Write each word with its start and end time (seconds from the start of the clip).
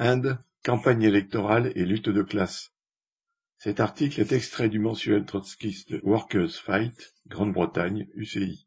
Inde, 0.00 0.38
campagne 0.62 1.02
électorale 1.02 1.72
et 1.74 1.84
lutte 1.84 2.08
de 2.08 2.22
classe. 2.22 2.72
Cet 3.56 3.80
article 3.80 4.20
est 4.20 4.30
extrait 4.30 4.68
du 4.68 4.78
mensuel 4.78 5.24
trotskiste 5.24 5.96
Workers' 6.04 6.54
Fight, 6.54 7.16
Grande-Bretagne, 7.26 8.06
UCI. 8.14 8.64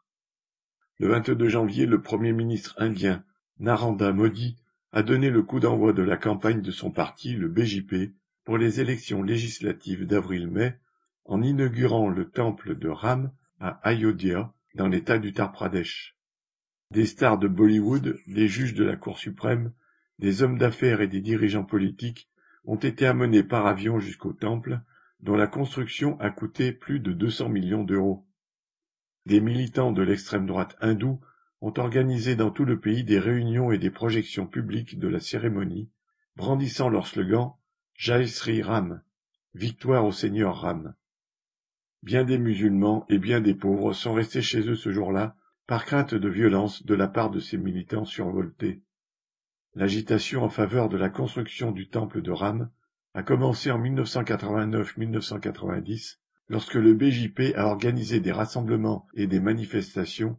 Le 0.98 1.08
22 1.08 1.48
janvier, 1.48 1.86
le 1.86 2.02
Premier 2.02 2.34
ministre 2.34 2.76
indien 2.80 3.24
Narendra 3.60 4.12
Modi 4.12 4.58
a 4.92 5.04
donné 5.04 5.30
le 5.30 5.42
coup 5.42 5.62
d'envoi 5.62 5.94
de 5.94 6.04
la 6.04 6.18
campagne 6.18 6.62
de 6.62 6.72
son 6.72 6.92
parti, 6.92 7.32
le 7.34 7.48
BJP, 7.48 8.14
pour 8.44 8.58
les 8.58 8.82
élections 8.82 9.24
législatives 9.24 10.06
d'avril-mai, 10.06 10.78
en 11.24 11.42
inaugurant 11.42 12.10
le 12.10 12.30
temple 12.30 12.78
de 12.78 12.90
Ram 12.90 13.32
à 13.62 13.80
Ayodhya, 13.88 14.54
dans 14.76 14.90
l'état 14.90 15.18
d'Uttar 15.18 15.54
Pradesh. 15.54 16.18
Des 16.90 17.06
stars 17.06 17.38
de 17.38 17.48
Bollywood, 17.48 18.20
des 18.28 18.50
juges 18.50 18.74
de 18.74 18.84
la 18.84 18.98
Cour 18.98 19.18
suprême, 19.18 19.72
des 20.22 20.44
hommes 20.44 20.60
d'affaires 20.60 21.02
et 21.02 21.08
des 21.08 21.20
dirigeants 21.20 21.66
politiques 21.66 22.30
ont 22.64 22.78
été 22.78 23.08
amenés 23.08 23.44
par 23.44 23.66
avion 23.66 24.00
jusqu'au 24.00 24.34
temple, 24.34 24.80
dont 25.20 25.36
la 25.36 25.48
construction 25.48 26.20
a 26.20 26.30
coûté 26.30 26.72
plus 26.72 27.00
de 27.00 27.12
200 27.12 27.50
millions 27.50 27.84
d'euros. 27.84 28.28
Des 29.26 29.42
militants 29.42 29.92
de 29.92 30.04
l'extrême 30.04 30.46
droite 30.46 30.78
hindoue 30.80 31.20
ont 31.60 31.74
organisé 31.78 32.36
dans 32.36 32.52
tout 32.52 32.66
le 32.66 32.80
pays 32.80 33.04
des 33.04 33.20
réunions 33.20 33.72
et 33.72 33.80
des 33.80 33.90
projections 33.90 34.46
publiques 34.46 35.00
de 35.00 35.08
la 35.08 35.20
cérémonie, 35.20 35.90
brandissant 36.36 36.90
leur 36.90 37.08
slogan 37.08 37.54
Jai 37.96 38.28
Sri 38.28 38.62
Ram, 38.62 39.02
victoire 39.56 40.06
au 40.06 40.12
Seigneur 40.12 40.56
Ram. 40.62 40.94
Bien 42.04 42.24
des 42.24 42.38
musulmans 42.38 43.06
et 43.10 43.20
bien 43.20 43.42
des 43.42 43.54
pauvres 43.54 43.94
sont 43.94 44.14
restés 44.14 44.42
chez 44.42 44.68
eux 44.70 44.76
ce 44.76 44.92
jour-là 44.92 45.36
par 45.66 45.86
crainte 45.86 46.14
de 46.14 46.30
violence 46.30 46.86
de 46.86 46.96
la 46.96 47.08
part 47.08 47.32
de 47.32 47.40
ces 47.40 47.58
militants 47.58 48.06
survoltés. 48.06 48.82
L'agitation 49.74 50.44
en 50.44 50.50
faveur 50.50 50.90
de 50.90 50.98
la 50.98 51.10
construction 51.10 51.72
du 51.72 51.88
temple 51.88 52.22
de 52.22 52.32
Ram 52.32 52.70
a 53.14 53.24
commencé 53.24 53.72
en 53.72 53.82
1989-1990 53.82 56.18
lorsque 56.50 56.76
le 56.76 56.94
BJP 56.94 57.56
a 57.56 57.68
organisé 57.68 58.20
des 58.20 58.34
rassemblements 58.34 59.08
et 59.14 59.28
des 59.28 59.40
manifestations 59.40 60.38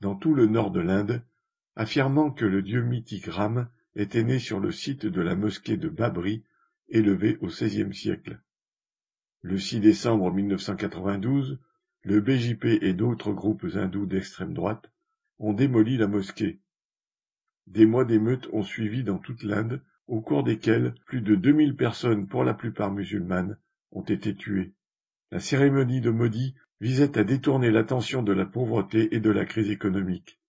dans 0.00 0.14
tout 0.14 0.32
le 0.32 0.46
nord 0.46 0.70
de 0.70 0.80
l'Inde, 0.80 1.22
affirmant 1.76 2.30
que 2.30 2.46
le 2.46 2.62
dieu 2.62 2.80
mythique 2.82 3.26
Ram 3.26 3.68
était 3.94 4.22
né 4.22 4.38
sur 4.38 4.60
le 4.60 4.72
site 4.72 5.04
de 5.04 5.20
la 5.20 5.36
mosquée 5.36 5.76
de 5.76 5.90
Babri, 5.90 6.42
élevée 6.88 7.36
au 7.42 7.48
XVIe 7.48 7.94
siècle. 7.94 8.40
Le 9.42 9.58
6 9.58 9.80
décembre 9.80 10.32
1992, 10.32 11.58
le 12.02 12.20
BJP 12.22 12.82
et 12.82 12.94
d'autres 12.94 13.32
groupes 13.32 13.66
hindous 13.74 14.06
d'extrême 14.06 14.54
droite 14.54 14.90
ont 15.38 15.52
démoli 15.52 15.98
la 15.98 16.06
mosquée. 16.06 16.60
Des 17.70 17.86
mois 17.86 18.04
d'émeutes 18.04 18.48
ont 18.52 18.64
suivi 18.64 19.04
dans 19.04 19.18
toute 19.18 19.44
l'Inde, 19.44 19.80
au 20.08 20.20
cours 20.20 20.42
desquels 20.42 20.92
plus 21.06 21.20
de 21.20 21.36
2000 21.36 21.76
personnes, 21.76 22.26
pour 22.26 22.42
la 22.42 22.52
plupart 22.52 22.90
musulmanes, 22.90 23.58
ont 23.92 24.02
été 24.02 24.34
tuées. 24.34 24.74
La 25.30 25.38
cérémonie 25.38 26.00
de 26.00 26.10
Modi 26.10 26.56
visait 26.80 27.16
à 27.16 27.22
détourner 27.22 27.70
l'attention 27.70 28.24
de 28.24 28.32
la 28.32 28.44
pauvreté 28.44 29.14
et 29.14 29.20
de 29.20 29.30
la 29.30 29.44
crise 29.44 29.70
économique. 29.70 30.40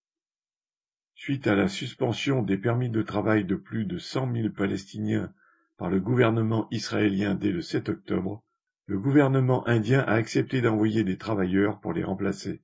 Suite 1.14 1.46
à 1.46 1.54
la 1.54 1.68
suspension 1.68 2.42
des 2.42 2.58
permis 2.58 2.90
de 2.90 3.04
travail 3.04 3.46
de 3.46 3.56
plus 3.56 3.86
de 3.86 4.00
cent 4.00 4.26
mille 4.26 4.52
Palestiniens 4.52 5.32
par 5.78 5.92
le 5.92 6.00
gouvernement 6.00 6.68
israélien 6.72 7.36
dès 7.36 7.52
le 7.52 7.62
7 7.62 7.90
octobre, 7.90 8.44
le 8.88 8.98
gouvernement 8.98 9.68
indien 9.68 10.00
a 10.00 10.14
accepté 10.14 10.62
d'envoyer 10.62 11.04
des 11.04 11.18
travailleurs 11.20 11.80
pour 11.82 11.94
les 11.94 12.04
remplacer. 12.04 12.64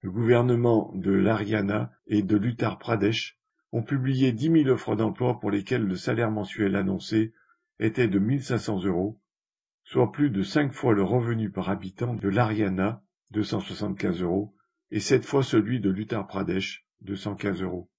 Le 0.00 0.10
gouvernement 0.10 0.90
de 0.94 1.12
l'Haryana 1.12 1.92
et 2.06 2.22
de 2.22 2.38
l'Uttar 2.38 2.78
Pradesh 2.78 3.38
ont 3.72 3.82
publié 3.82 4.32
dix 4.32 4.48
mille 4.48 4.70
offres 4.70 4.96
d'emploi 4.96 5.38
pour 5.38 5.50
lesquelles 5.50 5.86
le 5.86 5.96
salaire 5.96 6.30
mensuel 6.30 6.76
annoncé 6.76 7.32
était 7.78 8.08
de 8.08 8.18
1500 8.18 8.84
euros, 8.84 9.20
soit 9.84 10.12
plus 10.12 10.30
de 10.30 10.42
cinq 10.42 10.72
fois 10.72 10.94
le 10.94 11.02
revenu 11.02 11.50
par 11.50 11.68
habitant 11.68 12.14
de 12.14 12.28
l'Haryana, 12.28 13.02
275 13.30 14.22
euros, 14.22 14.54
et 14.90 15.00
sept 15.00 15.24
fois 15.24 15.42
celui 15.42 15.80
de 15.80 15.90
l'Uttar 15.90 16.26
Pradesh, 16.26 16.86
215 17.02 17.62
euros. 17.62 17.90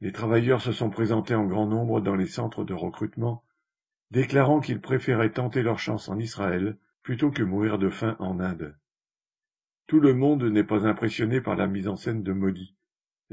Les 0.00 0.12
travailleurs 0.12 0.60
se 0.60 0.72
sont 0.72 0.90
présentés 0.90 1.34
en 1.34 1.46
grand 1.46 1.66
nombre 1.66 2.00
dans 2.00 2.16
les 2.16 2.26
centres 2.26 2.64
de 2.64 2.74
recrutement 2.74 3.44
déclarant 4.10 4.60
qu'ils 4.60 4.80
préféraient 4.80 5.32
tenter 5.32 5.62
leur 5.62 5.78
chance 5.78 6.08
en 6.08 6.18
Israël 6.18 6.78
plutôt 7.02 7.30
que 7.30 7.42
mourir 7.42 7.78
de 7.78 7.88
faim 7.88 8.16
en 8.18 8.38
Inde. 8.38 8.76
Tout 9.86 10.00
le 10.00 10.14
monde 10.14 10.44
n'est 10.44 10.64
pas 10.64 10.86
impressionné 10.86 11.40
par 11.40 11.56
la 11.56 11.66
mise 11.66 11.88
en 11.88 11.96
scène 11.96 12.22
de 12.22 12.32
Modi. 12.32 12.76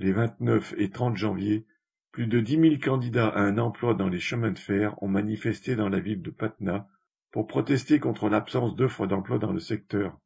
Les 0.02 0.14
29 0.14 0.74
et 0.80 0.90
30 0.90 1.16
janvier, 1.16 1.68
plus 2.12 2.26
de 2.26 2.40
dix 2.40 2.58
mille 2.58 2.80
candidats 2.80 3.28
à 3.28 3.42
un 3.42 3.60
emploi 3.60 3.94
dans 3.94 4.10
les 4.10 4.20
chemins 4.20 4.50
de 4.50 4.58
fer 4.58 4.96
ont 5.04 5.08
manifesté 5.08 5.76
dans 5.76 5.90
la 5.90 6.00
ville 6.00 6.24
de 6.24 6.32
Patna 6.32 6.88
pour 7.30 7.46
protester 7.46 8.00
contre 8.00 8.28
l'absence 8.28 8.76
d'offres 8.76 9.06
d'emploi 9.06 9.38
dans 9.38 9.54
le 9.54 9.60
secteur. 9.60 10.20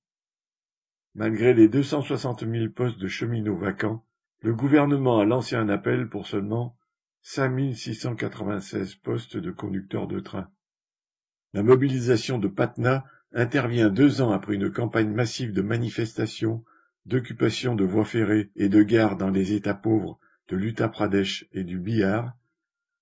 Malgré 1.13 1.53
les 1.53 1.67
260 1.67 2.49
000 2.49 2.69
postes 2.69 2.99
de 2.99 3.09
cheminots 3.09 3.57
vacants, 3.57 4.05
le 4.39 4.53
gouvernement 4.53 5.19
a 5.19 5.25
lancé 5.25 5.57
un 5.57 5.67
appel 5.67 6.07
pour 6.07 6.25
seulement 6.25 6.77
5696 7.23 8.95
postes 8.95 9.35
de 9.35 9.51
conducteurs 9.51 10.07
de 10.07 10.21
train. 10.21 10.49
La 11.51 11.63
mobilisation 11.63 12.39
de 12.39 12.47
Patna 12.47 13.03
intervient 13.33 13.89
deux 13.89 14.21
ans 14.21 14.31
après 14.31 14.55
une 14.55 14.71
campagne 14.71 15.11
massive 15.11 15.51
de 15.51 15.61
manifestations, 15.61 16.63
d'occupation 17.05 17.75
de 17.75 17.83
voies 17.83 18.05
ferrées 18.05 18.49
et 18.55 18.69
de 18.69 18.81
gares 18.81 19.17
dans 19.17 19.29
les 19.29 19.53
États 19.53 19.73
pauvres 19.73 20.19
de 20.47 20.55
l'Uttar 20.55 20.91
Pradesh 20.91 21.47
et 21.51 21.63
du 21.63 21.79
Bihar, 21.79 22.35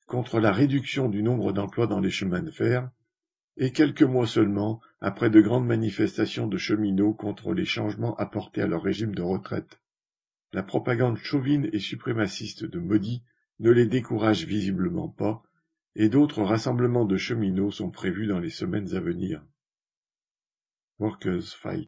contre 0.05 0.39
la 0.39 0.51
réduction 0.51 1.09
du 1.09 1.23
nombre 1.23 1.53
d'emplois 1.53 1.87
dans 1.87 1.99
les 1.99 2.11
chemins 2.11 2.41
de 2.41 2.51
fer, 2.51 2.89
et 3.57 3.71
quelques 3.71 4.03
mois 4.03 4.27
seulement 4.27 4.81
après 4.99 5.29
de 5.29 5.41
grandes 5.41 5.67
manifestations 5.67 6.47
de 6.47 6.57
cheminots 6.57 7.13
contre 7.13 7.53
les 7.53 7.65
changements 7.65 8.15
apportés 8.17 8.61
à 8.61 8.67
leur 8.67 8.83
régime 8.83 9.13
de 9.13 9.21
retraite. 9.21 9.79
La 10.53 10.63
propagande 10.63 11.17
chauvine 11.17 11.69
et 11.73 11.79
suprémaciste 11.79 12.65
de 12.65 12.79
Modi 12.79 13.23
ne 13.59 13.71
les 13.71 13.85
décourage 13.85 14.45
visiblement 14.45 15.09
pas, 15.09 15.43
et 15.95 16.09
d'autres 16.09 16.43
rassemblements 16.43 17.05
de 17.05 17.17
cheminots 17.17 17.71
sont 17.71 17.91
prévus 17.91 18.27
dans 18.27 18.39
les 18.39 18.49
semaines 18.49 18.95
à 18.95 18.99
venir. 18.99 19.43
Workers 20.99 21.55
Fight 21.55 21.81